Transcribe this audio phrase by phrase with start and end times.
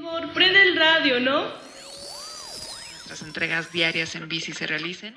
[0.00, 1.52] Amor, prende el radio, ¿no?
[3.10, 5.14] Las entregas diarias en bici se realicen.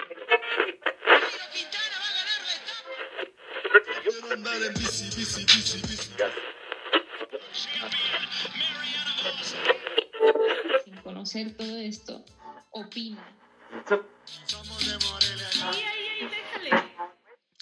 [10.83, 12.25] Sin conocer todo esto,
[12.71, 13.25] opina.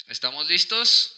[0.07, 1.10] ¿Estamos listos?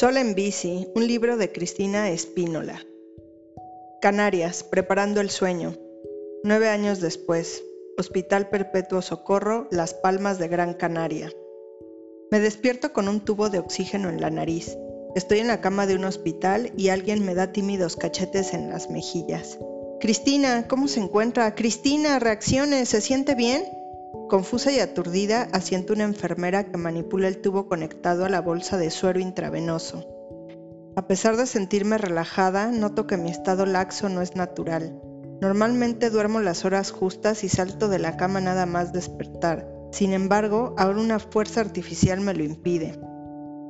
[0.00, 2.86] Sol en bici, un libro de Cristina Espínola.
[4.00, 5.76] Canarias, preparando el sueño.
[6.42, 7.62] Nueve años después,
[7.98, 11.30] Hospital Perpetuo Socorro, Las Palmas de Gran Canaria.
[12.30, 14.74] Me despierto con un tubo de oxígeno en la nariz.
[15.14, 18.88] Estoy en la cama de un hospital y alguien me da tímidos cachetes en las
[18.88, 19.58] mejillas.
[20.00, 21.54] Cristina, ¿cómo se encuentra?
[21.54, 23.64] Cristina, reaccione, ¿se siente bien?
[24.28, 28.90] Confusa y aturdida, asiento una enfermera que manipula el tubo conectado a la bolsa de
[28.90, 30.06] suero intravenoso.
[30.96, 35.00] A pesar de sentirme relajada, noto que mi estado laxo no es natural.
[35.40, 39.66] Normalmente duermo las horas justas y salto de la cama nada más despertar.
[39.92, 43.00] Sin embargo, ahora una fuerza artificial me lo impide.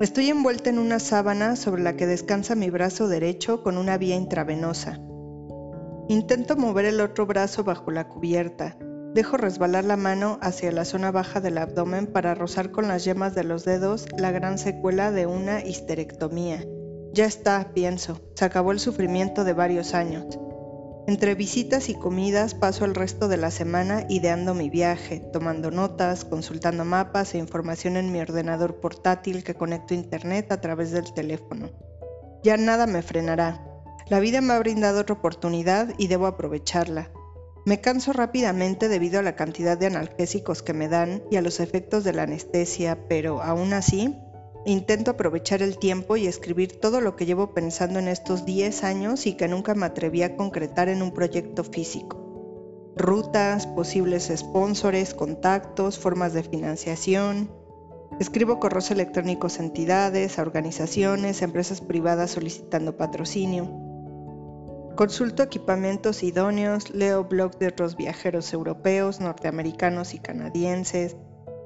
[0.01, 4.17] Estoy envuelta en una sábana sobre la que descansa mi brazo derecho con una vía
[4.17, 4.99] intravenosa.
[6.09, 8.77] Intento mover el otro brazo bajo la cubierta.
[9.15, 13.35] Dejo resbalar la mano hacia la zona baja del abdomen para rozar con las yemas
[13.35, 16.65] de los dedos la gran secuela de una histerectomía.
[17.13, 20.39] Ya está, pienso, se acabó el sufrimiento de varios años.
[21.09, 26.25] Entre visitas y comidas paso el resto de la semana ideando mi viaje, tomando notas,
[26.25, 31.13] consultando mapas e información en mi ordenador portátil que conecto a internet a través del
[31.13, 31.71] teléfono.
[32.45, 33.61] Ya nada me frenará.
[34.09, 37.11] La vida me ha brindado otra oportunidad y debo aprovecharla.
[37.67, 41.61] Me canso rápidamente debido a la cantidad de analgésicos que me dan y a los
[41.61, 44.17] efectos de la anestesia, pero aún así,
[44.65, 49.27] intento aprovechar el tiempo y escribir todo lo que llevo pensando en estos 10 años
[49.27, 52.93] y que nunca me atreví a concretar en un proyecto físico.
[52.97, 57.51] Rutas, posibles sponsores, contactos, formas de financiación.
[58.19, 63.90] Escribo correos electrónicos a entidades, a organizaciones, a empresas privadas solicitando patrocinio.
[65.01, 71.17] Consulto equipamientos idóneos, leo blogs de otros viajeros europeos, norteamericanos y canadienses,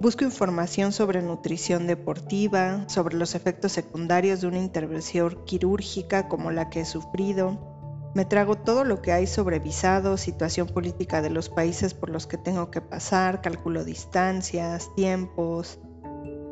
[0.00, 6.71] busco información sobre nutrición deportiva, sobre los efectos secundarios de una intervención quirúrgica como la
[6.71, 11.49] que he sufrido, me trago todo lo que hay sobre visados, situación política de los
[11.49, 15.81] países por los que tengo que pasar, calculo distancias, tiempos.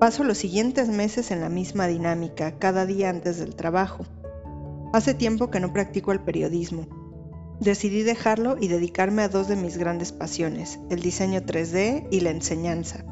[0.00, 4.04] Paso los siguientes meses en la misma dinámica, cada día antes del trabajo.
[4.92, 6.86] Hace tiempo que no practico el periodismo.
[7.60, 12.30] Decidí dejarlo y dedicarme a dos de mis grandes pasiones, el diseño 3D y la
[12.30, 13.02] enseñanza.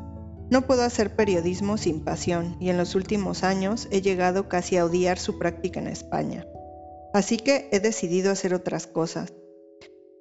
[0.51, 4.85] No puedo hacer periodismo sin pasión y en los últimos años he llegado casi a
[4.85, 6.45] odiar su práctica en España.
[7.15, 9.33] Así que he decidido hacer otras cosas.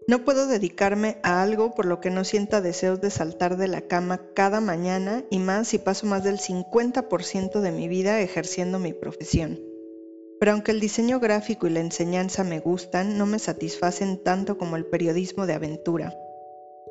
[0.07, 3.81] No puedo dedicarme a algo por lo que no sienta deseos de saltar de la
[3.81, 8.93] cama cada mañana y más si paso más del 50% de mi vida ejerciendo mi
[8.93, 9.68] profesión.
[10.39, 14.77] Pero aunque el diseño gráfico y la enseñanza me gustan, no me satisfacen tanto como
[14.77, 16.13] el periodismo de aventura.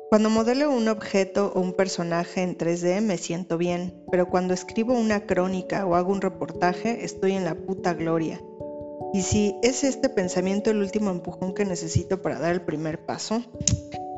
[0.09, 4.93] Cuando modelo un objeto o un personaje en 3D me siento bien, pero cuando escribo
[4.93, 8.41] una crónica o hago un reportaje estoy en la puta gloria.
[9.13, 13.43] Y si es este pensamiento el último empujón que necesito para dar el primer paso,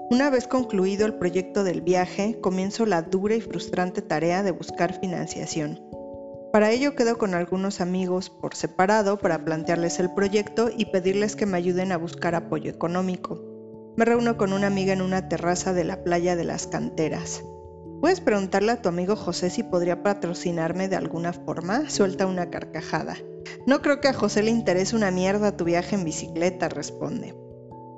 [0.09, 4.99] una vez concluido el proyecto del viaje, comienzo la dura y frustrante tarea de buscar
[4.99, 5.90] financiación.
[6.51, 11.45] Para ello quedo con algunos amigos por separado para plantearles el proyecto y pedirles que
[11.45, 13.41] me ayuden a buscar apoyo económico.
[13.95, 17.41] Me reúno con una amiga en una terraza de la playa de las canteras.
[18.01, 21.89] ¿Puedes preguntarle a tu amigo José si podría patrocinarme de alguna forma?
[21.89, 23.15] Suelta una carcajada.
[23.65, 27.33] No creo que a José le interese una mierda tu viaje en bicicleta, responde.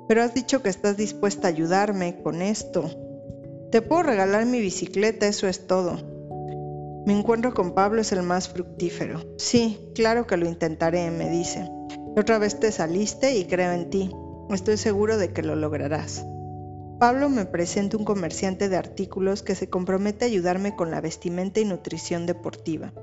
[0.06, 2.88] Pero has dicho que estás dispuesta a ayudarme con esto.
[3.72, 6.13] Te puedo regalar mi bicicleta, eso es todo.
[7.06, 9.20] Mi encuentro con Pablo es el más fructífero.
[9.36, 11.70] Sí, claro que lo intentaré, me dice.
[12.16, 14.10] otra vez te saliste y creo en ti.
[14.48, 16.24] Estoy seguro de que lo lograrás.
[16.98, 21.60] Pablo me presenta un comerciante de artículos que se compromete a ayudarme con la vestimenta
[21.60, 22.94] y nutrición deportiva.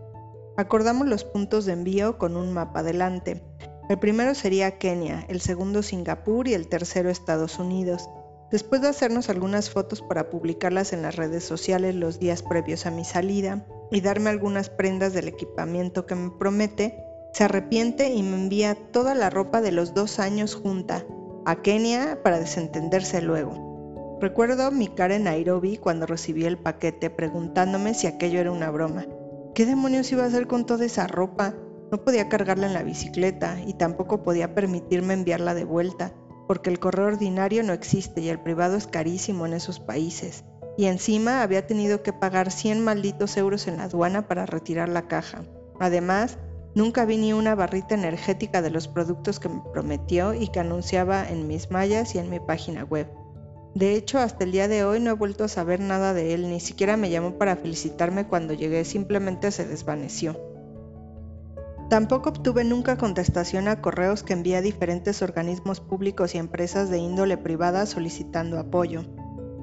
[0.57, 3.43] Acordamos los puntos de envío con un mapa adelante.
[3.87, 8.09] El primero sería Kenia, el segundo Singapur y el tercero Estados Unidos.
[8.49, 12.91] Después de hacernos algunas fotos para publicarlas en las redes sociales los días previos a
[12.91, 17.03] mi salida y darme algunas prendas del equipamiento que me promete,
[17.33, 21.05] se arrepiente y me envía toda la ropa de los dos años junta,
[21.45, 24.17] a Kenia para desentenderse luego.
[24.21, 29.05] Recuerdo mi cara en Nairobi cuando recibí el paquete preguntándome si aquello era una broma.
[29.55, 31.55] ¿Qué demonios iba a hacer con toda esa ropa?
[31.91, 36.13] No podía cargarla en la bicicleta y tampoco podía permitirme enviarla de vuelta,
[36.47, 40.45] porque el correo ordinario no existe y el privado es carísimo en esos países.
[40.77, 45.07] Y encima había tenido que pagar 100 malditos euros en la aduana para retirar la
[45.07, 45.43] caja.
[45.79, 46.37] Además,
[46.75, 51.27] nunca vi ni una barrita energética de los productos que me prometió y que anunciaba
[51.29, 53.07] en mis mallas y en mi página web.
[53.73, 56.49] De hecho, hasta el día de hoy no he vuelto a saber nada de él,
[56.49, 60.37] ni siquiera me llamó para felicitarme cuando llegué, simplemente se desvaneció.
[61.89, 67.37] Tampoco obtuve nunca contestación a correos que envía diferentes organismos públicos y empresas de índole
[67.37, 69.03] privada solicitando apoyo.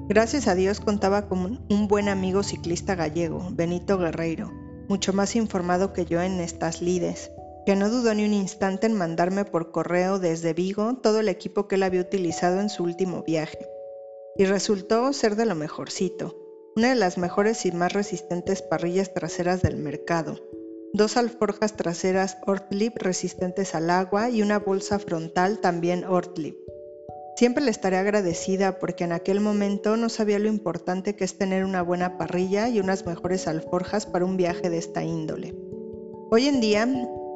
[0.09, 4.51] Gracias a Dios contaba con un buen amigo ciclista gallego, Benito Guerreiro,
[4.87, 7.29] mucho más informado que yo en estas lides,
[7.67, 11.67] que no dudó ni un instante en mandarme por correo desde Vigo todo el equipo
[11.67, 13.59] que él había utilizado en su último viaje.
[14.35, 16.35] Y resultó ser de lo mejorcito,
[16.75, 20.39] una de las mejores y más resistentes parrillas traseras del mercado,
[20.91, 26.55] dos alforjas traseras Ortlieb resistentes al agua y una bolsa frontal también Ortlieb.
[27.39, 31.63] Siempre le estaré agradecida porque en aquel momento no sabía lo importante que es tener
[31.63, 35.55] una buena parrilla y unas mejores alforjas para un viaje de esta índole.
[36.31, 36.85] Hoy en día,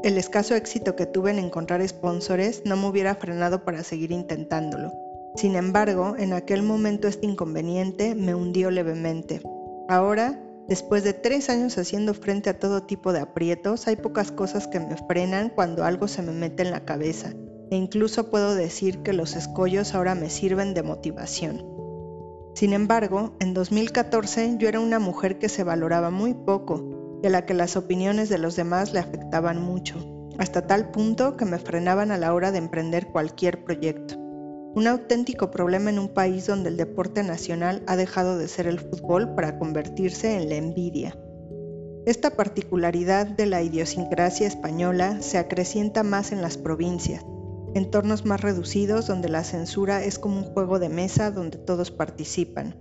[0.04, 4.92] el escaso éxito que tuve en encontrar sponsores no me hubiera frenado para seguir intentándolo.
[5.38, 9.42] Sin embargo, en aquel momento este inconveniente me hundió levemente.
[9.88, 14.66] Ahora Después de tres años haciendo frente a todo tipo de aprietos, hay pocas cosas
[14.66, 17.34] que me frenan cuando algo se me mete en la cabeza,
[17.74, 21.66] e incluso puedo decir que los escollos ahora me sirven de motivación.
[22.54, 27.32] Sin embargo, en 2014 yo era una mujer que se valoraba muy poco y a
[27.32, 31.58] la que las opiniones de los demás le afectaban mucho, hasta tal punto que me
[31.58, 34.20] frenaban a la hora de emprender cualquier proyecto.
[34.20, 38.82] Un auténtico problema en un país donde el deporte nacional ha dejado de ser el
[38.82, 41.18] fútbol para convertirse en la envidia.
[42.06, 47.26] Esta particularidad de la idiosincrasia española se acrecienta más en las provincias,
[47.74, 52.76] entornos más reducidos donde la censura es como un juego de mesa donde todos participan.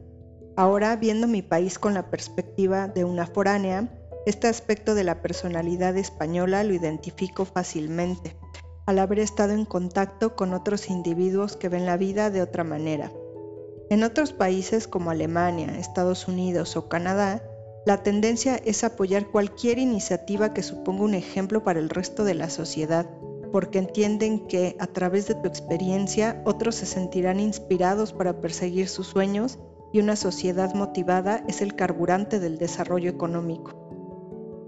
[0.57, 3.93] Ahora, viendo mi país con la perspectiva de una foránea,
[4.27, 8.37] este aspecto de la personalidad española lo identifico fácilmente
[8.87, 13.13] al haber estado en contacto con otros individuos que ven la vida de otra manera.
[13.91, 17.43] En otros países como Alemania, Estados Unidos o Canadá,
[17.85, 22.49] la tendencia es apoyar cualquier iniciativa que suponga un ejemplo para el resto de la
[22.49, 23.07] sociedad,
[23.53, 29.07] porque entienden que a través de tu experiencia otros se sentirán inspirados para perseguir sus
[29.07, 29.59] sueños
[29.93, 33.79] y una sociedad motivada es el carburante del desarrollo económico.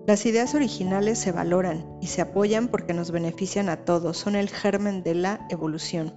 [0.07, 4.51] Las ideas originales se valoran y se apoyan porque nos benefician a todos, son el
[4.51, 6.13] germen de la evolución.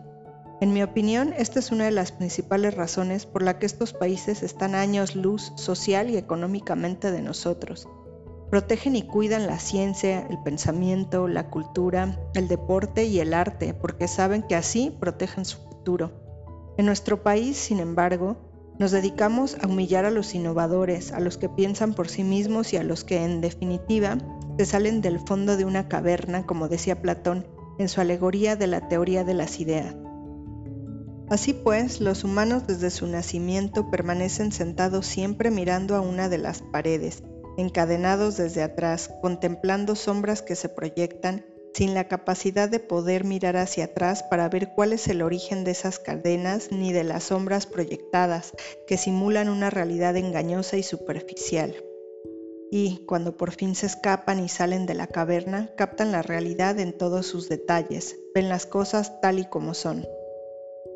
[0.59, 4.43] En mi opinión, esta es una de las principales razones por la que estos países
[4.43, 7.87] están años luz social y económicamente de nosotros.
[8.49, 14.07] Protegen y cuidan la ciencia, el pensamiento, la cultura, el deporte y el arte porque
[14.07, 16.11] saben que así protegen su futuro.
[16.77, 18.37] En nuestro país, sin embargo,
[18.79, 22.77] nos dedicamos a humillar a los innovadores, a los que piensan por sí mismos y
[22.77, 24.17] a los que, en definitiva,
[24.57, 27.45] se salen del fondo de una caverna, como decía Platón
[27.79, 29.95] en su alegoría de la teoría de las ideas.
[31.29, 36.61] Así pues, los humanos desde su nacimiento permanecen sentados siempre mirando a una de las
[36.61, 37.23] paredes,
[37.57, 43.85] encadenados desde atrás, contemplando sombras que se proyectan sin la capacidad de poder mirar hacia
[43.85, 48.53] atrás para ver cuál es el origen de esas cadenas ni de las sombras proyectadas
[48.87, 51.75] que simulan una realidad engañosa y superficial.
[52.71, 56.97] Y cuando por fin se escapan y salen de la caverna, captan la realidad en
[56.97, 60.05] todos sus detalles, ven las cosas tal y como son.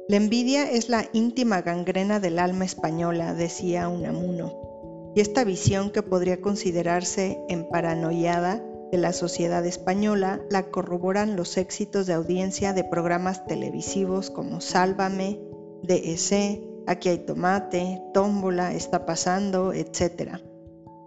[0.07, 4.70] La envidia es la íntima gangrena del alma española, decía Unamuno,
[5.15, 11.57] y esta visión que podría considerarse en paranoiada de la sociedad española la corroboran los
[11.57, 15.39] éxitos de audiencia de programas televisivos como Sálvame,
[15.83, 20.39] DEC, Aquí hay tomate, Tómbola, Está pasando, etc.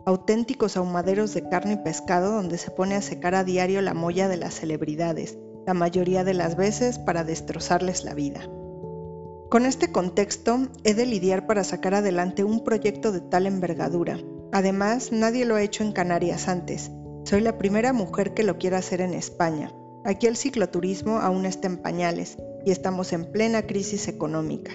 [0.06, 4.28] Auténticos ahumaderos de carne y pescado donde se pone a secar a diario la molla
[4.28, 8.49] de las celebridades, la mayoría de las veces para destrozarles la vida.
[9.54, 14.18] Con este contexto, he de lidiar para sacar adelante un proyecto de tal envergadura.
[14.50, 16.90] Además, nadie lo ha hecho en Canarias antes,
[17.23, 19.73] soy la primera mujer que lo quiere hacer en España.
[20.04, 24.73] Aquí el cicloturismo aún está en pañales y estamos en plena crisis económica.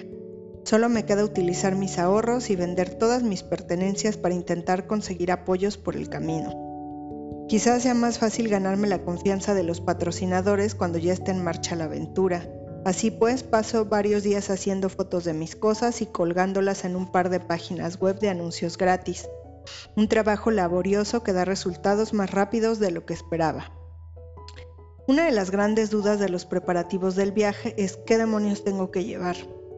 [0.64, 5.76] Solo me queda utilizar mis ahorros y vender todas mis pertenencias para intentar conseguir apoyos
[5.76, 7.46] por el camino.
[7.48, 11.76] Quizás sea más fácil ganarme la confianza de los patrocinadores cuando ya esté en marcha
[11.76, 12.48] la aventura,
[12.84, 17.28] Así pues, paso varios días haciendo fotos de mis cosas y colgándolas en un par
[17.28, 19.28] de páginas web de anuncios gratis.
[19.96, 23.70] Un trabajo laborioso que da resultados más rápidos de lo que esperaba.
[25.06, 29.04] Una de las grandes dudas de los preparativos del viaje es qué demonios tengo que
[29.04, 29.36] llevar.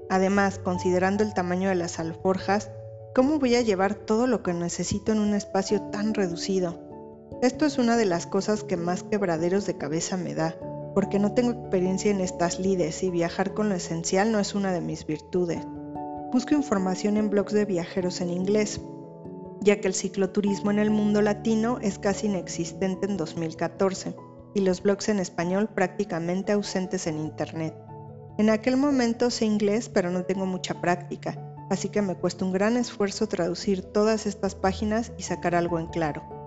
[0.09, 2.71] Además, considerando el tamaño de las alforjas,
[3.16, 6.78] ¿cómo voy a llevar todo lo que necesito en un espacio tan reducido?
[7.42, 10.54] Esto es una de las cosas que más quebraderos de cabeza me da
[10.94, 14.72] porque no tengo experiencia en estas lides y viajar con lo esencial no es una
[14.72, 15.66] de mis virtudes.
[16.32, 18.80] Busco información en blogs de viajeros en inglés,
[19.61, 24.16] ya que el cicloturismo en el mundo latino es casi inexistente en 2014
[24.54, 27.75] y los blogs en español prácticamente ausentes en Internet.
[28.38, 32.52] En aquel momento sé inglés pero no tengo mucha práctica, así que me cuesta un
[32.52, 36.41] gran esfuerzo traducir todas estas páginas y sacar algo en claro.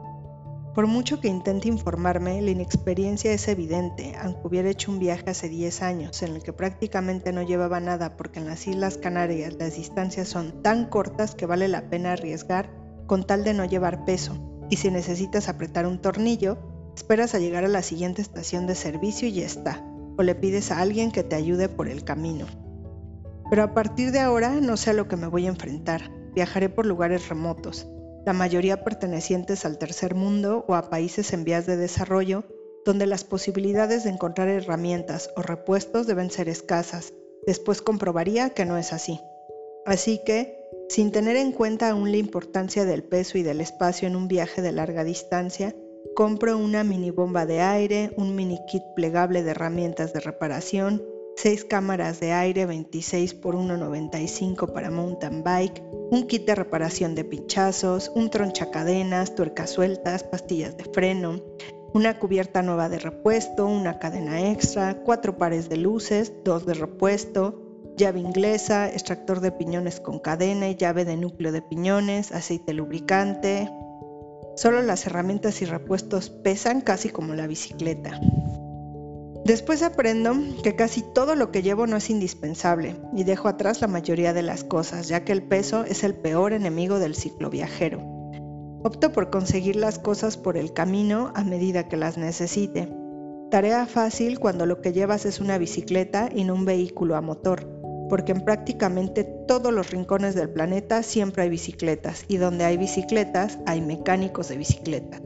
[0.75, 5.47] Por mucho que intente informarme, la inexperiencia es evidente, aunque hubiera hecho un viaje hace
[5.47, 9.77] 10 años en el que prácticamente no llevaba nada porque en las Islas Canarias las
[9.77, 12.69] distancias son tan cortas que vale la pena arriesgar
[13.07, 16.57] con tal de no llevar peso, y si necesitas apretar un tornillo,
[16.93, 19.81] esperas a llegar a la siguiente estación de servicio y ya está,
[20.17, 22.47] o le pides a alguien que te ayude por el camino.
[23.49, 26.67] Pero a partir de ahora no sé a lo que me voy a enfrentar, viajaré
[26.67, 27.87] por lugares remotos,
[28.25, 32.43] la mayoría pertenecientes al tercer mundo o a países en vías de desarrollo,
[32.83, 37.13] donde las posibilidades de encontrar herramientas o repuestos deben ser escasas.
[37.45, 39.19] Después comprobaría que no es así.
[39.85, 40.57] Así que,
[40.89, 44.63] sin tener en cuenta aún la importancia del peso y del espacio en un viaje
[44.63, 45.75] de larga distancia,
[46.15, 51.03] compro una mini bomba de aire, un mini kit plegable de herramientas de reparación,
[51.37, 57.25] 6 cámaras de aire 26 por 1.95 para mountain bike, un kit de reparación de
[57.25, 61.41] pinchazos, un tronchacadenas, tuercas sueltas, pastillas de freno,
[61.93, 67.61] una cubierta nueva de repuesto, una cadena extra, cuatro pares de luces, dos de repuesto,
[67.97, 73.69] llave inglesa, extractor de piñones con cadena y llave de núcleo de piñones, aceite lubricante.
[74.55, 78.19] Solo las herramientas y repuestos pesan casi como la bicicleta.
[79.45, 80.33] Después aprendo
[80.63, 84.41] que casi todo lo que llevo no es indispensable y dejo atrás la mayoría de
[84.41, 87.99] las cosas, ya que el peso es el peor enemigo del ciclo viajero.
[88.83, 92.91] Opto por conseguir las cosas por el camino a medida que las necesite.
[93.51, 97.67] Tarea fácil cuando lo que llevas es una bicicleta y no un vehículo a motor,
[98.09, 103.59] porque en prácticamente todos los rincones del planeta siempre hay bicicletas y donde hay bicicletas
[103.67, 105.21] hay mecánicos de bicicleta.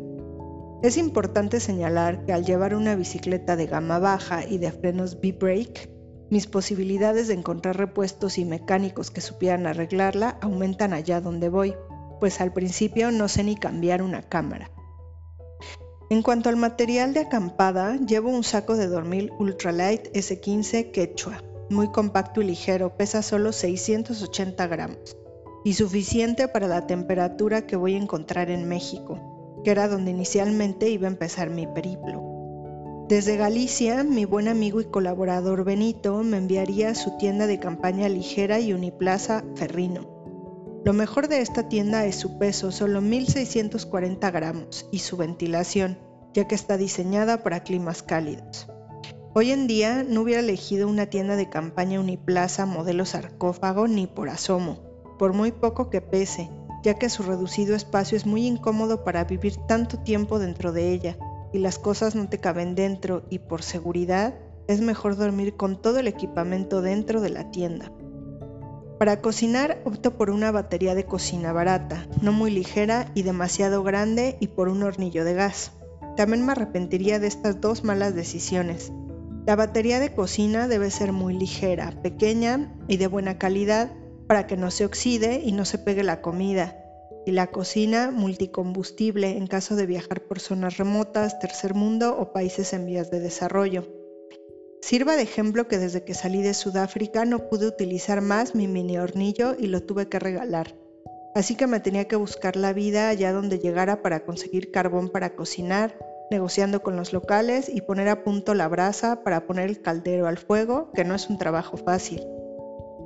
[0.82, 5.94] Es importante señalar que al llevar una bicicleta de gama baja y de frenos B-Brake,
[6.30, 11.76] mis posibilidades de encontrar repuestos y mecánicos que supieran arreglarla aumentan allá donde voy,
[12.22, 14.72] pues al principio no sé ni cambiar una cámara.
[16.10, 21.92] En cuanto al material de acampada, llevo un saco de dormir Ultralight S15 Quechua, muy
[21.92, 25.18] compacto y ligero, pesa solo 680 gramos,
[25.66, 30.90] y suficiente para la temperatura que voy a encontrar en México, que era donde inicialmente
[30.90, 32.30] iba a empezar mi periplo.
[33.10, 38.08] Desde Galicia, mi buen amigo y colaborador Benito me enviaría a su tienda de campaña
[38.08, 40.20] ligera y Uniplaza Ferrino.
[40.86, 45.98] Lo mejor de esta tienda es su peso, solo 1640 gramos, y su ventilación,
[46.34, 48.68] ya que está diseñada para climas cálidos.
[49.34, 54.30] Hoy en día no hubiera elegido una tienda de campaña Uniplaza modelo sarcófago ni por
[54.30, 54.82] asomo,
[55.18, 56.50] por muy poco que pese,
[56.84, 61.18] ya que su reducido espacio es muy incómodo para vivir tanto tiempo dentro de ella
[61.54, 64.36] y las cosas no te caben dentro y por seguridad
[64.68, 67.92] es mejor dormir con todo el equipamiento dentro de la tienda.
[69.00, 74.38] Para cocinar opto por una batería de cocina barata, no muy ligera y demasiado grande
[74.40, 75.72] y por un hornillo de gas.
[76.18, 78.92] También me arrepentiría de estas dos malas decisiones.
[79.46, 83.90] La batería de cocina debe ser muy ligera, pequeña y de buena calidad
[84.30, 86.78] para que no se oxide y no se pegue la comida,
[87.26, 92.72] y la cocina multicombustible en caso de viajar por zonas remotas, tercer mundo o países
[92.74, 93.88] en vías de desarrollo.
[94.84, 99.00] Sirva de ejemplo que desde que salí de Sudáfrica no pude utilizar más mi mini
[99.00, 100.76] hornillo y lo tuve que regalar.
[101.34, 105.36] Así que me tenía que buscar la vida allá donde llegara para conseguir carbón para
[105.36, 105.98] cocinar,
[106.30, 110.38] negociando con los locales y poner a punto la brasa para poner el caldero al
[110.38, 112.22] fuego, que no es un trabajo fácil.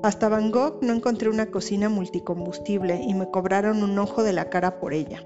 [0.04, 4.82] Hasta Gogh no encontré una cocina multicombustible y me cobraron un ojo de la cara
[4.82, 5.24] por ella.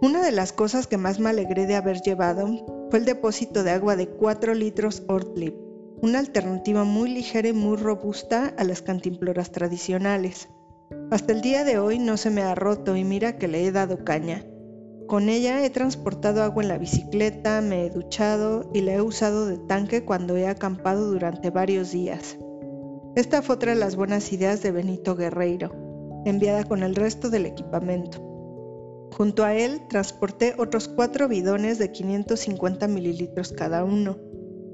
[0.00, 2.46] Una de las cosas que más me alegré de haber llevado
[2.88, 5.56] fue el depósito de agua de 4 litros Ortlip,
[6.00, 10.48] una alternativa muy ligera y muy robusta a las cantimploras tradicionales.
[11.10, 13.72] Hasta el día de hoy no se me ha roto y mira que le he
[13.72, 14.46] dado caña.
[15.08, 19.46] Con ella he transportado agua en la bicicleta, me he duchado y la he usado
[19.46, 22.38] de tanque cuando he acampado durante varios días.
[23.16, 25.70] Esta fue otra de las buenas ideas de Benito Guerreiro,
[26.24, 28.18] enviada con el resto del equipamiento.
[29.12, 34.18] Junto a él transporté otros cuatro bidones de 550 mililitros cada uno.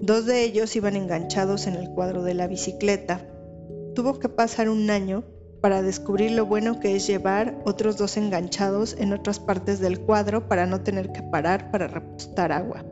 [0.01, 3.29] Dos de ellos iban enganchados en el cuadro de la bicicleta.
[3.95, 5.23] Tuvo que pasar un año
[5.61, 10.49] para descubrir lo bueno que es llevar otros dos enganchados en otras partes del cuadro
[10.49, 12.87] para no tener que parar para repostar agua.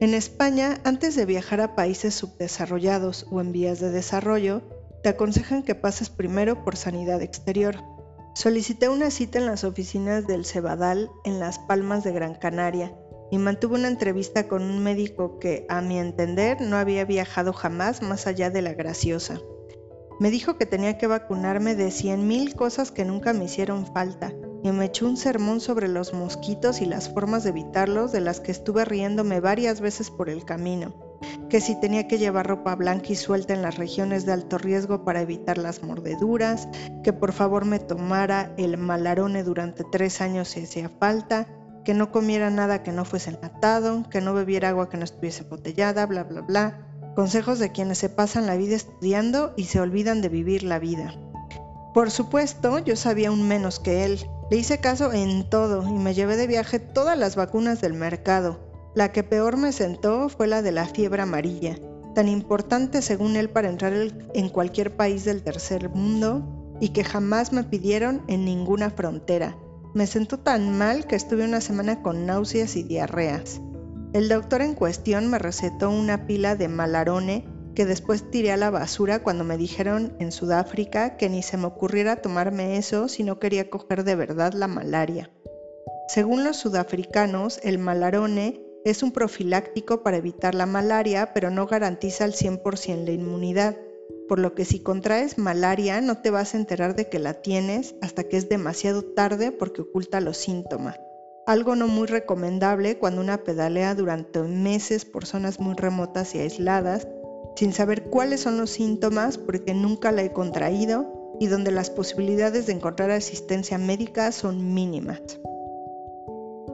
[0.00, 4.62] En España, antes de viajar a países subdesarrollados o en vías de desarrollo,
[5.02, 7.76] te aconsejan que pases primero por sanidad exterior.
[8.34, 12.94] Solicité una cita en las oficinas del Cebadal en Las Palmas de Gran Canaria
[13.30, 18.02] y mantuve una entrevista con un médico que, a mi entender, no había viajado jamás
[18.02, 19.40] más allá de la graciosa.
[20.18, 24.34] Me dijo que tenía que vacunarme de cien mil cosas que nunca me hicieron falta
[24.62, 28.40] y me echó un sermón sobre los mosquitos y las formas de evitarlos de las
[28.40, 30.92] que estuve riéndome varias veces por el camino,
[31.48, 35.04] que si tenía que llevar ropa blanca y suelta en las regiones de alto riesgo
[35.04, 36.68] para evitar las mordeduras,
[37.02, 41.46] que por favor me tomara el malarone durante tres años si hacía falta,
[41.84, 45.44] que no comiera nada que no fuese enlatado, que no bebiera agua que no estuviese
[45.44, 46.86] botellada, bla, bla, bla.
[47.16, 51.14] Consejos de quienes se pasan la vida estudiando y se olvidan de vivir la vida.
[51.92, 54.30] Por supuesto, yo sabía un menos que él.
[54.50, 58.58] Le hice caso en todo y me llevé de viaje todas las vacunas del mercado.
[58.96, 61.76] La que peor me sentó fue la de la fiebre amarilla,
[62.16, 63.92] tan importante según él para entrar
[64.34, 69.56] en cualquier país del tercer mundo y que jamás me pidieron en ninguna frontera.
[69.94, 73.60] Me sentó tan mal que estuve una semana con náuseas y diarreas.
[74.12, 78.70] El doctor en cuestión me recetó una pila de malarone que después tiré a la
[78.70, 83.38] basura cuando me dijeron en Sudáfrica que ni se me ocurriera tomarme eso si no
[83.38, 85.30] quería coger de verdad la malaria.
[86.08, 92.24] Según los sudafricanos, el malarone es un profiláctico para evitar la malaria, pero no garantiza
[92.24, 93.76] al 100% la inmunidad
[94.30, 97.96] por lo que si contraes malaria no te vas a enterar de que la tienes
[98.00, 101.00] hasta que es demasiado tarde porque oculta los síntomas.
[101.48, 107.08] Algo no muy recomendable cuando una pedalea durante meses por zonas muy remotas y aisladas,
[107.60, 112.64] sin saber cuáles son los síntomas porque nunca la he contraído y donde las posibilidades
[112.64, 115.20] de encontrar asistencia médica son mínimas.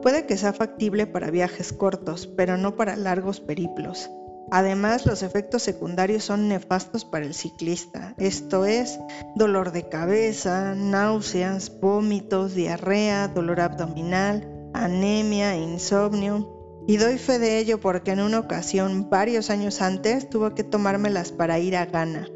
[0.01, 4.09] Puede que sea factible para viajes cortos, pero no para largos periplos.
[4.49, 8.97] Además, los efectos secundarios son nefastos para el ciclista, esto es,
[9.35, 16.56] dolor de cabeza, náuseas, vómitos, diarrea, dolor abdominal, anemia, insomnio.
[16.87, 21.31] Y doy fe de ello porque en una ocasión, varios años antes, tuve que tomármelas
[21.31, 22.27] para ir a Ghana.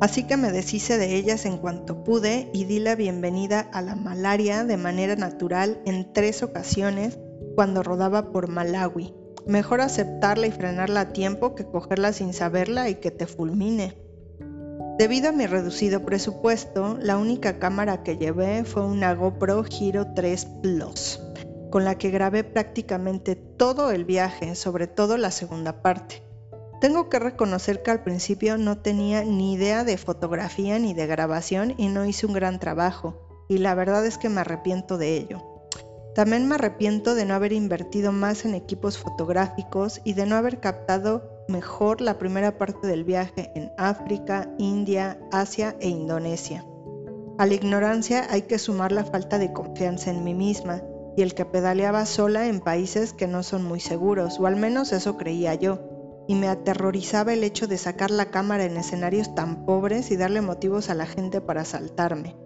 [0.00, 3.96] Así que me deshice de ellas en cuanto pude y di la bienvenida a la
[3.96, 7.18] malaria de manera natural en tres ocasiones
[7.54, 9.12] cuando rodaba por Malawi
[9.46, 13.96] Mejor aceptarla y frenarla a tiempo que cogerla sin saberla y que te fulmine.
[14.98, 20.44] Debido a mi reducido presupuesto, la única cámara que llevé fue una GoPro Hero 3
[20.62, 21.20] Plus,
[21.70, 26.22] con la que grabé prácticamente todo el viaje, sobre todo la segunda parte.
[26.80, 31.74] Tengo que reconocer que al principio no tenía ni idea de fotografía ni de grabación
[31.76, 35.46] y no hice un gran trabajo, y la verdad es que me arrepiento de ello.
[36.14, 40.58] También me arrepiento de no haber invertido más en equipos fotográficos y de no haber
[40.58, 46.64] captado mejor la primera parte del viaje en África, India, Asia e Indonesia.
[47.38, 50.82] A la ignorancia hay que sumar la falta de confianza en mí misma
[51.16, 54.92] y el que pedaleaba sola en países que no son muy seguros, o al menos
[54.92, 55.80] eso creía yo,
[56.28, 60.40] y me aterrorizaba el hecho de sacar la cámara en escenarios tan pobres y darle
[60.40, 62.36] motivos a la gente para asaltarme.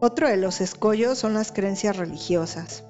[0.00, 2.84] Otro de los escollos son las creencias religiosas.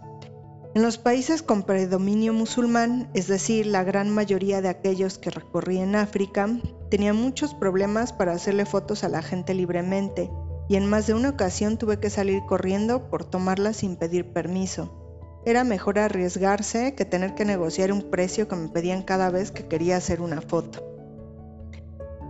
[0.75, 5.79] En los países con predominio musulmán, es decir, la gran mayoría de aquellos que recorrí
[5.79, 6.49] en África,
[6.91, 10.31] tenía muchos problemas para hacerle fotos a la gente libremente
[10.69, 15.43] y en más de una ocasión tuve que salir corriendo por tomarlas sin pedir permiso.
[15.47, 19.67] Era mejor arriesgarse que tener que negociar un precio que me pedían cada vez que
[19.67, 20.83] quería hacer una foto.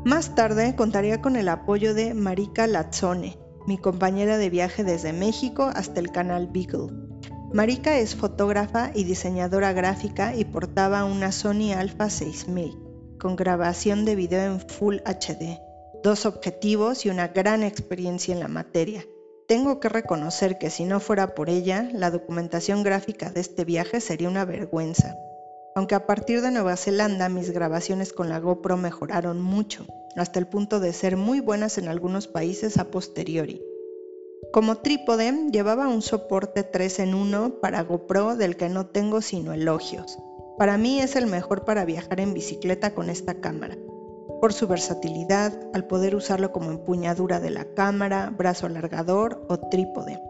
[0.04, 5.70] Más tarde contaría con el apoyo de Marika Lazzone, mi compañera de viaje desde México
[5.74, 6.92] hasta el canal Beagle.
[7.52, 12.84] Marika es fotógrafa y diseñadora gráfica y portaba una Sony Alpha 6000
[13.18, 15.58] con grabación de video en Full HD,
[16.04, 19.06] dos objetivos y una gran experiencia en la materia.
[19.48, 24.02] Tengo que reconocer que si no fuera por ella, la documentación gráfica de este viaje
[24.02, 25.16] sería una vergüenza.
[25.74, 30.46] Aunque a partir de Nueva Zelanda mis grabaciones con la GoPro mejoraron mucho hasta el
[30.46, 33.62] punto de ser muy buenas en algunos países a posteriori.
[34.52, 39.54] Como trípode llevaba un soporte 3 en 1 para GoPro del que no tengo sino
[39.54, 40.18] elogios.
[40.58, 43.78] Para mí es el mejor para viajar en bicicleta con esta cámara,
[44.44, 50.20] por su versatilidad al poder usarlo como empuñadura de la cámara, brazo alargador o trípode.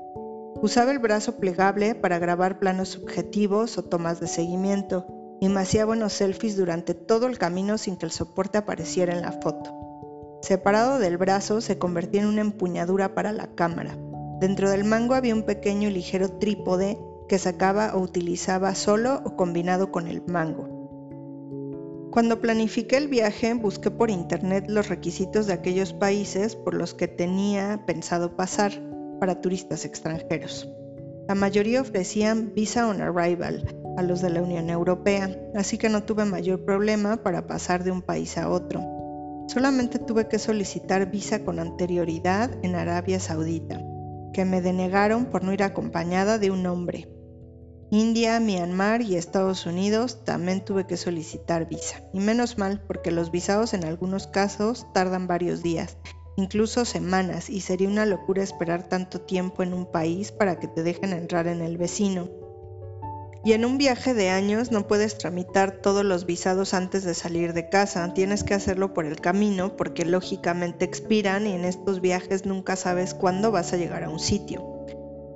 [0.63, 5.05] Usaba el brazo plegable para grabar planos subjetivos o tomas de seguimiento
[5.41, 9.23] y me hacía buenos selfies durante todo el camino sin que el soporte apareciera en
[9.23, 10.39] la foto.
[10.43, 13.99] Separado del brazo se convertía en una empuñadura para la cámara.
[14.39, 19.35] Dentro del mango había un pequeño y ligero trípode que sacaba o utilizaba solo o
[19.35, 20.74] combinado con el mango.
[22.15, 27.09] Cuando planifiqué el viaje busqué por internet los requisitos de aquellos países por los que
[27.09, 28.71] tenía pensado pasar
[29.19, 30.69] para turistas extranjeros.
[31.27, 36.05] La mayoría ofrecían visa on arrival a los de la Unión Europea, así que no
[36.05, 38.81] tuve mayor problema para pasar de un país a otro.
[39.49, 43.83] Solamente tuve que solicitar visa con anterioridad en Arabia Saudita,
[44.33, 47.09] que me denegaron por no ir acompañada de un hombre.
[47.95, 53.31] India, Myanmar y Estados Unidos también tuve que solicitar visa, y menos mal porque los
[53.31, 55.97] visados en algunos casos tardan varios días
[56.37, 60.83] incluso semanas, y sería una locura esperar tanto tiempo en un país para que te
[60.83, 62.29] dejen entrar en el vecino.
[63.45, 67.53] Y en un viaje de años no puedes tramitar todos los visados antes de salir
[67.53, 72.45] de casa, tienes que hacerlo por el camino porque lógicamente expiran y en estos viajes
[72.45, 74.74] nunca sabes cuándo vas a llegar a un sitio.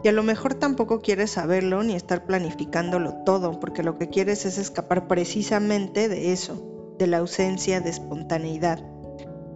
[0.03, 4.47] Y a lo mejor tampoco quieres saberlo ni estar planificándolo todo, porque lo que quieres
[4.47, 8.83] es escapar precisamente de eso, de la ausencia de espontaneidad.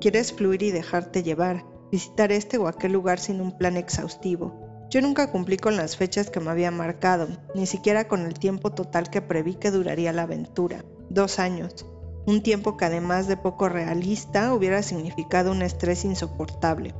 [0.01, 4.87] Quieres fluir y dejarte llevar, visitar este o aquel lugar sin un plan exhaustivo.
[4.91, 8.71] Yo nunca cumplí con las fechas que me había marcado, ni siquiera con el tiempo
[8.71, 11.87] total que preví que duraría la aventura, dos años,
[12.27, 16.95] un tiempo que además de poco realista hubiera significado un estrés insoportable.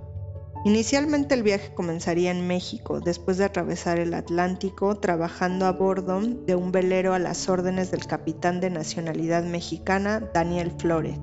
[0.65, 6.55] Inicialmente el viaje comenzaría en México, después de atravesar el Atlántico, trabajando a bordo de
[6.55, 11.19] un velero a las órdenes del capitán de nacionalidad mexicana, Daniel Flores.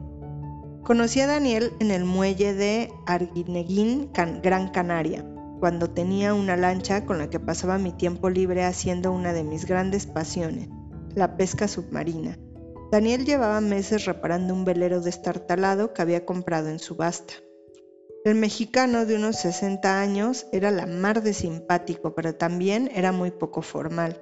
[0.83, 4.11] Conocí a Daniel en el muelle de Arguineguín,
[4.43, 5.25] Gran Canaria,
[5.61, 9.65] cuando tenía una lancha con la que pasaba mi tiempo libre haciendo una de mis
[9.65, 10.67] grandes pasiones,
[11.15, 12.37] la pesca submarina.
[12.91, 17.35] Daniel llevaba meses reparando un velero destartalado que había comprado en subasta.
[18.25, 23.31] El mexicano de unos 60 años era la mar de simpático, pero también era muy
[23.31, 24.21] poco formal.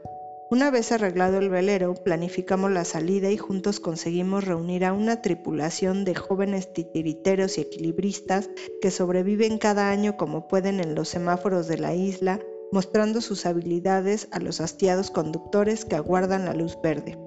[0.52, 6.06] Una vez arreglado el velero, planificamos la salida y juntos conseguimos reunir a una tripulación
[6.06, 11.80] de jóvenes titiriteros y equilibristas que sobreviven cada año como pueden en los semáforos de
[11.80, 12.40] la isla,
[12.72, 17.18] mostrando sus habilidades a los hastiados conductores que aguardan la luz verde.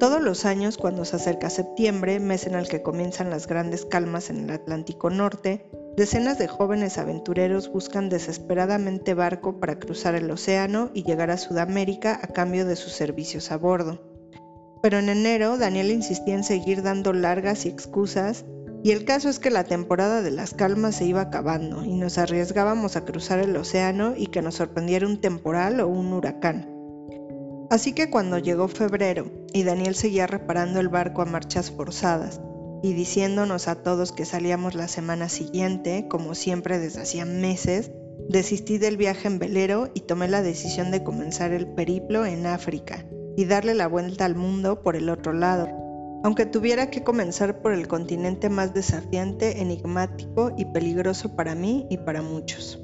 [0.00, 4.30] Todos los años, cuando se acerca septiembre, mes en el que comienzan las grandes calmas
[4.30, 10.90] en el Atlántico Norte, Decenas de jóvenes aventureros buscan desesperadamente barco para cruzar el océano
[10.94, 14.00] y llegar a Sudamérica a cambio de sus servicios a bordo.
[14.82, 18.46] Pero en enero Daniel insistía en seguir dando largas y excusas
[18.82, 22.16] y el caso es que la temporada de las calmas se iba acabando y nos
[22.16, 26.69] arriesgábamos a cruzar el océano y que nos sorprendiera un temporal o un huracán.
[27.70, 32.40] Así que cuando llegó febrero y Daniel seguía reparando el barco a marchas forzadas,
[32.82, 37.92] y diciéndonos a todos que salíamos la semana siguiente, como siempre desde hacía meses,
[38.28, 43.04] desistí del viaje en velero y tomé la decisión de comenzar el periplo en África
[43.36, 45.68] y darle la vuelta al mundo por el otro lado,
[46.24, 51.98] aunque tuviera que comenzar por el continente más desafiante, enigmático y peligroso para mí y
[51.98, 52.79] para muchos.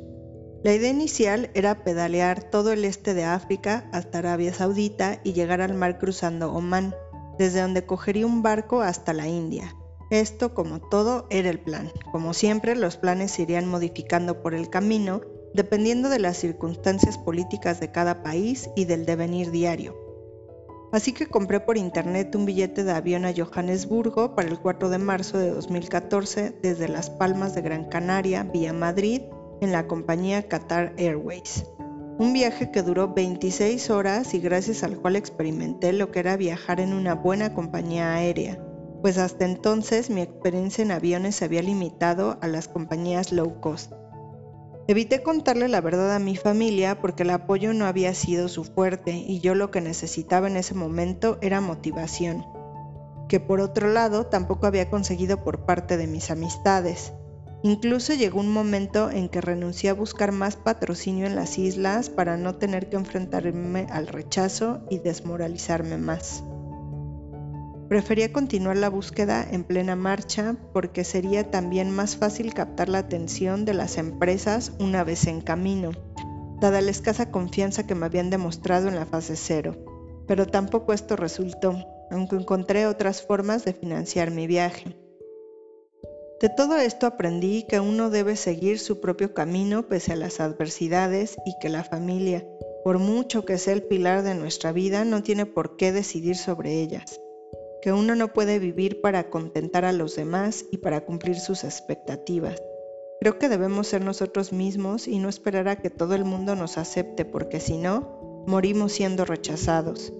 [0.66, 5.60] La idea inicial era pedalear todo el este de África hasta Arabia Saudita y llegar
[5.60, 6.92] al mar cruzando Omán,
[7.38, 9.76] desde donde cogería un barco hasta la India,
[10.10, 11.92] esto, como todo, era el plan.
[12.10, 15.20] Como siempre, los planes se irían modificando por el camino,
[15.54, 19.96] dependiendo de las circunstancias políticas de cada país y del devenir diario.
[20.90, 24.98] Así que compré por internet un billete de avión a Johannesburgo para el 4 de
[24.98, 29.22] marzo de 2014 desde Las Palmas de Gran Canaria vía Madrid
[29.60, 31.64] en la compañía Qatar Airways.
[32.18, 36.80] Un viaje que duró 26 horas y gracias al cual experimenté lo que era viajar
[36.80, 38.58] en una buena compañía aérea
[39.06, 43.92] pues hasta entonces mi experiencia en aviones se había limitado a las compañías low cost.
[44.88, 49.12] Evité contarle la verdad a mi familia porque el apoyo no había sido su fuerte
[49.12, 52.46] y yo lo que necesitaba en ese momento era motivación,
[53.28, 57.12] que por otro lado tampoco había conseguido por parte de mis amistades.
[57.66, 62.36] Incluso llegó un momento en que renuncié a buscar más patrocinio en las islas para
[62.36, 66.44] no tener que enfrentarme al rechazo y desmoralizarme más.
[67.88, 73.64] Prefería continuar la búsqueda en plena marcha porque sería también más fácil captar la atención
[73.64, 75.90] de las empresas una vez en camino,
[76.60, 79.74] dada la escasa confianza que me habían demostrado en la fase cero.
[80.28, 85.05] Pero tampoco esto resultó, aunque encontré otras formas de financiar mi viaje.
[86.40, 91.36] De todo esto aprendí que uno debe seguir su propio camino pese a las adversidades
[91.46, 92.46] y que la familia,
[92.84, 96.80] por mucho que sea el pilar de nuestra vida, no tiene por qué decidir sobre
[96.82, 97.20] ellas
[97.86, 102.60] que uno no puede vivir para contentar a los demás y para cumplir sus expectativas.
[103.20, 106.78] Creo que debemos ser nosotros mismos y no esperar a que todo el mundo nos
[106.78, 110.12] acepte porque si no, morimos siendo rechazados.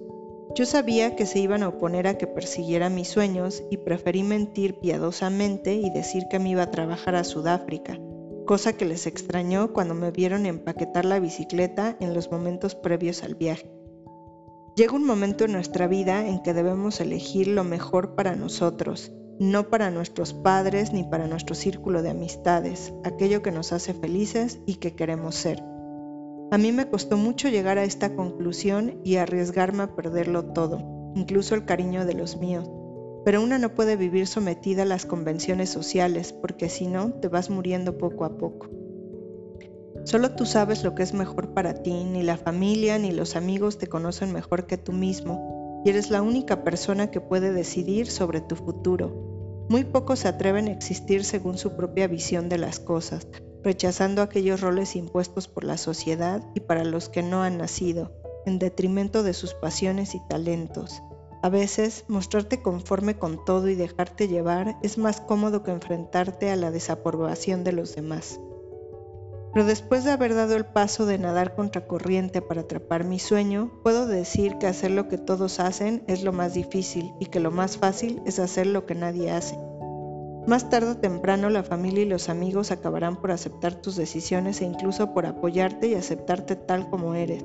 [0.55, 4.79] Yo sabía que se iban a oponer a que persiguiera mis sueños y preferí mentir
[4.79, 7.99] piadosamente y decir que me iba a trabajar a Sudáfrica,
[8.45, 13.35] cosa que les extrañó cuando me vieron empaquetar la bicicleta en los momentos previos al
[13.35, 13.69] viaje.
[14.75, 19.69] Llega un momento en nuestra vida en que debemos elegir lo mejor para nosotros, no
[19.69, 24.75] para nuestros padres ni para nuestro círculo de amistades, aquello que nos hace felices y
[24.75, 25.63] que queremos ser.
[26.49, 31.55] A mí me costó mucho llegar a esta conclusión y arriesgarme a perderlo todo, incluso
[31.55, 32.69] el cariño de los míos.
[33.25, 37.49] Pero una no puede vivir sometida a las convenciones sociales porque si no te vas
[37.49, 38.69] muriendo poco a poco.
[40.05, 43.77] Solo tú sabes lo que es mejor para ti, ni la familia ni los amigos
[43.77, 48.39] te conocen mejor que tú mismo, y eres la única persona que puede decidir sobre
[48.39, 49.65] tu futuro.
[49.67, 53.27] Muy pocos se atreven a existir según su propia visión de las cosas,
[53.67, 58.13] rechazando aquellos roles impuestos por la sociedad y para los que no han nacido,
[58.45, 61.03] en detrimento de sus pasiones y talentos.
[61.43, 66.55] A veces, mostrarte conforme con todo y dejarte llevar es más cómodo que enfrentarte a
[66.55, 68.39] la desaprobación de los demás.
[69.51, 74.07] Pero después de haber dado el paso de nadar contracorriente para atrapar mi sueño, puedo
[74.07, 77.77] decir que hacer lo que todos hacen es lo más difícil y que lo más
[77.77, 79.59] fácil es hacer lo que nadie hace.
[80.47, 84.65] Más tarde o temprano la familia y los amigos acabarán por aceptar tus decisiones e
[84.65, 87.43] incluso por apoyarte y aceptarte tal como eres.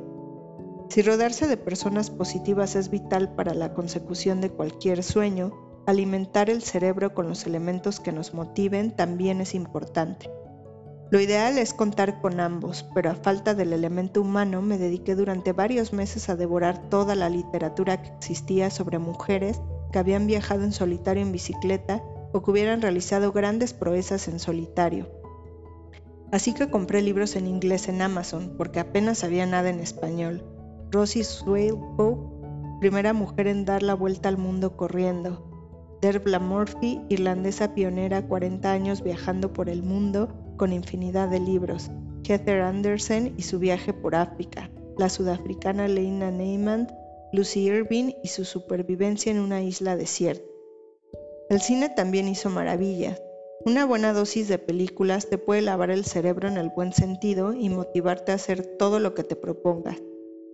[0.88, 5.50] Si rodearse de personas positivas es vital para la consecución de cualquier sueño,
[5.84, 10.30] alimentar el cerebro con los elementos que nos motiven también es importante.
[11.10, 15.52] Lo ideal es contar con ambos, pero a falta del elemento humano me dediqué durante
[15.52, 19.60] varios meses a devorar toda la literatura que existía sobre mujeres
[19.90, 22.00] que habían viajado en solitario en bicicleta
[22.32, 25.08] o que hubieran realizado grandes proezas en solitario.
[26.32, 30.42] Así que compré libros en inglés en Amazon porque apenas había nada en español.
[30.90, 35.48] Rosie Swale Pope, primera mujer en dar la vuelta al mundo corriendo.
[36.00, 41.90] Derbla Murphy, irlandesa pionera 40 años viajando por el mundo con infinidad de libros,
[42.24, 46.88] Heather Anderson y su viaje por África, la sudafricana Leina Neyman,
[47.32, 50.51] Lucy Irving y su supervivencia en una isla desierta.
[51.52, 53.20] El cine también hizo maravillas.
[53.66, 57.68] Una buena dosis de películas te puede lavar el cerebro en el buen sentido y
[57.68, 59.98] motivarte a hacer todo lo que te propongas.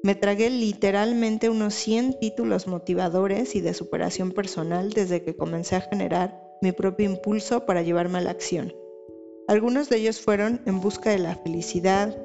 [0.03, 5.83] Me tragué literalmente unos 100 títulos motivadores y de superación personal desde que comencé a
[5.83, 8.75] generar mi propio impulso para llevarme a la acción.
[9.47, 12.21] Algunos de ellos fueron En busca de la felicidad,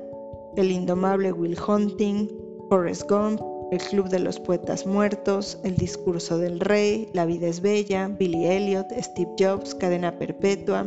[0.57, 2.27] El indomable Will Hunting,
[2.71, 3.39] Forrest Gump,
[3.73, 8.45] El Club de los Poetas Muertos, El Discurso del Rey, La vida es bella, Billy
[8.45, 10.86] Elliot, Steve Jobs, Cadena Perpetua,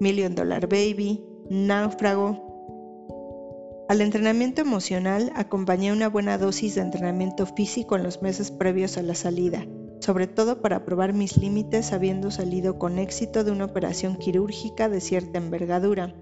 [0.00, 3.84] Million Dollar Baby, Náufrago.
[3.90, 9.02] Al entrenamiento emocional acompañé una buena dosis de entrenamiento físico en los meses previos a
[9.02, 9.66] la salida
[10.02, 15.00] sobre todo para probar mis límites habiendo salido con éxito de una operación quirúrgica de
[15.00, 16.12] cierta envergadura.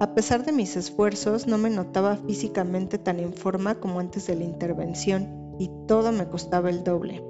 [0.00, 4.34] A pesar de mis esfuerzos, no me notaba físicamente tan en forma como antes de
[4.34, 7.22] la intervención y todo me costaba el doble.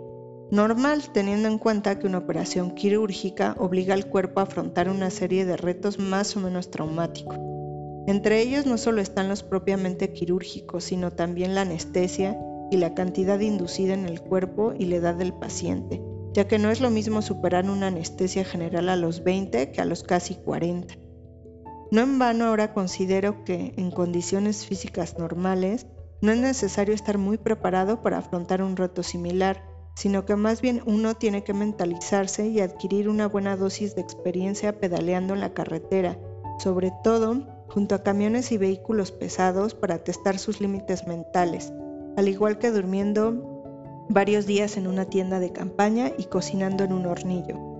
[0.50, 5.44] Normal teniendo en cuenta que una operación quirúrgica obliga al cuerpo a afrontar una serie
[5.44, 7.36] de retos más o menos traumáticos.
[8.06, 12.38] Entre ellos no solo están los propiamente quirúrgicos, sino también la anestesia
[12.70, 16.70] y la cantidad inducida en el cuerpo y la edad del paciente, ya que no
[16.70, 21.03] es lo mismo superar una anestesia general a los 20 que a los casi 40.
[21.94, 25.86] No en vano ahora considero que en condiciones físicas normales
[26.20, 30.82] no es necesario estar muy preparado para afrontar un reto similar, sino que más bien
[30.86, 36.18] uno tiene que mentalizarse y adquirir una buena dosis de experiencia pedaleando en la carretera,
[36.58, 41.72] sobre todo junto a camiones y vehículos pesados para testar sus límites mentales,
[42.16, 47.06] al igual que durmiendo varios días en una tienda de campaña y cocinando en un
[47.06, 47.73] hornillo.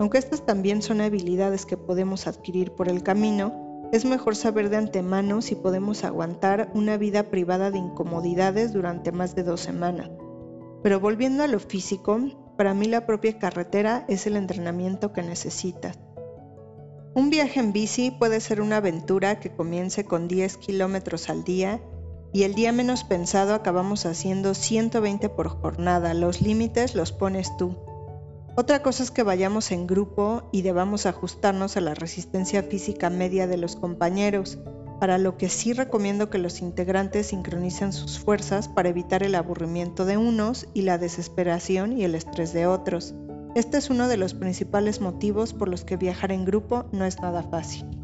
[0.00, 4.78] Aunque estas también son habilidades que podemos adquirir por el camino, es mejor saber de
[4.78, 10.10] antemano si podemos aguantar una vida privada de incomodidades durante más de dos semanas.
[10.82, 12.18] Pero volviendo a lo físico,
[12.56, 15.98] para mí la propia carretera es el entrenamiento que necesitas.
[17.14, 21.82] Un viaje en bici puede ser una aventura que comience con 10 kilómetros al día
[22.32, 26.14] y el día menos pensado acabamos haciendo 120 por jornada.
[26.14, 27.89] Los límites los pones tú.
[28.60, 33.46] Otra cosa es que vayamos en grupo y debamos ajustarnos a la resistencia física media
[33.46, 34.58] de los compañeros,
[35.00, 40.04] para lo que sí recomiendo que los integrantes sincronicen sus fuerzas para evitar el aburrimiento
[40.04, 43.14] de unos y la desesperación y el estrés de otros.
[43.54, 47.18] Este es uno de los principales motivos por los que viajar en grupo no es
[47.22, 47.99] nada fácil.